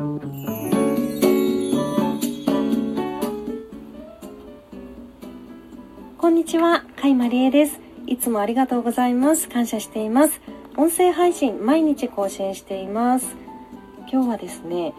[0.00, 0.06] こ
[6.28, 7.78] んにちは、かいまりえです。
[8.06, 9.50] いつもありがとうございます。
[9.50, 10.40] 感謝しています。
[10.78, 13.36] 音声配信毎日更新しています。
[14.10, 14.94] 今日はですね、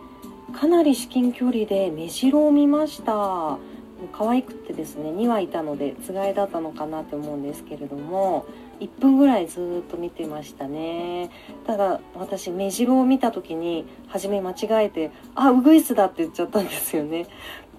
[0.54, 3.58] かなり至近距離で目白を見ました。
[4.08, 8.46] 可愛くてですね2羽いたのでつがいだったのかなと思うんですけれども
[8.80, 11.30] 1分ぐらいずっと見てましたね。
[11.68, 17.28] ただ私目白を見た時に初め間違えて「あウグイスだ」って言っちゃったんですよね。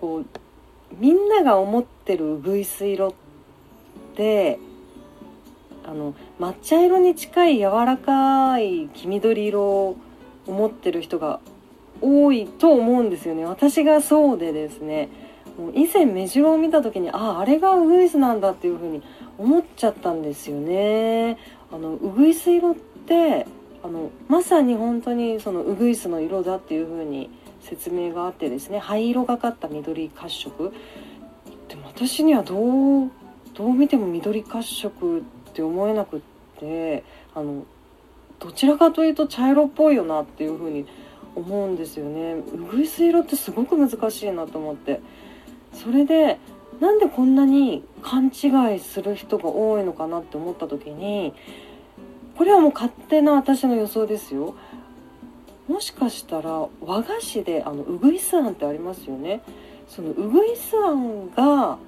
[0.00, 0.26] こう
[0.98, 3.12] みんなが思ってるウグイス色っ
[4.14, 4.58] て
[5.84, 9.96] あの抹茶色に近い柔らかい黄緑色を
[10.46, 11.40] 思ってる人が
[12.00, 13.44] 多いと思うんですよね。
[13.44, 15.08] 私がそうでですね
[15.74, 19.02] 以前目白を見た時にあああれがウグイスなんだっていう風に
[19.38, 21.38] 思っちゃったんですよね。
[21.70, 23.46] あのウグイス色って
[23.82, 30.72] あのまさに本当にそのウグイスの色だっていう風に説明があってですね灰色がかった緑褐色。
[31.68, 33.10] でも私にはどう
[33.54, 36.20] どう見ても緑褐色って思えなくっ
[36.58, 37.64] てあの
[38.38, 40.86] どちらかというと茶色っぽいよなっていう風に
[41.34, 42.34] 思うんですよね。
[42.34, 45.00] ウグイス色ってすごく難しいなと思って。
[45.82, 46.38] それで
[46.80, 51.34] なんでこんなに勘違いする人が多いのかなって思った時に
[52.36, 54.54] これはもう勝手な私の予想ですよ
[55.68, 59.42] もしかしたら和菓子であのウグイスあんってありますよね
[59.88, 61.78] そのウグイスあんが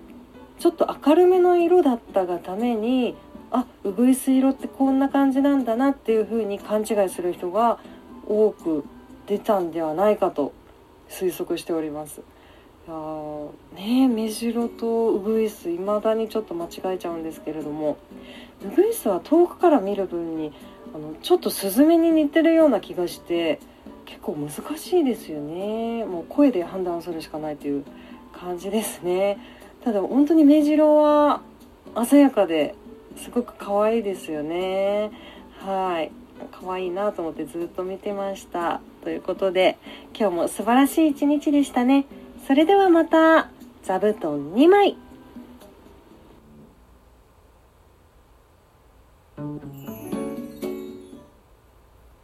[0.59, 3.17] ちょっと明るめの色だったがために
[3.51, 7.79] あウグイス色ってこんな感じなんだなっていう風に勘違いする人が
[8.27, 8.85] 多く
[9.27, 10.53] 出たんではないかと
[11.09, 12.23] 推測しております。
[12.87, 12.97] いや
[13.77, 17.97] ね目白とウグイスいまだにちょっと間違えちゃうんですけれども。
[18.65, 20.53] ウグイスは遠くから見る分に
[20.95, 23.59] あのちょっとスズメに似てるような気がして
[24.07, 26.05] 結構難しいですよね。
[26.05, 27.85] もう声で判断するしかないという
[28.33, 29.39] 感じですね。
[29.83, 31.43] ただ本当に目白は
[32.07, 32.75] 鮮やかで
[33.17, 35.11] すごく可愛いですよね。
[35.59, 36.11] はい。
[36.53, 38.81] 可愛いなと思ってずっと見てました。
[39.03, 39.79] ということで
[40.19, 42.07] 今日も素晴らしい一日でしたね。
[42.47, 43.49] それではまた
[43.83, 44.97] 座布団2枚。